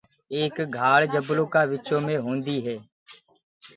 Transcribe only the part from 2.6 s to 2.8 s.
هي۔